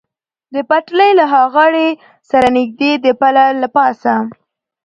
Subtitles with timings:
[0.53, 1.87] د پټلۍ له ها غاړې
[2.29, 4.13] سره نږدې د پله له پاسه.